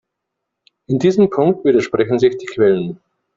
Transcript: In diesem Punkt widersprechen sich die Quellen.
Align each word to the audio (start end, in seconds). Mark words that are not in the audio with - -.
In 0.87 0.97
diesem 0.97 1.29
Punkt 1.29 1.63
widersprechen 1.63 2.17
sich 2.17 2.35
die 2.37 2.47
Quellen. 2.47 2.99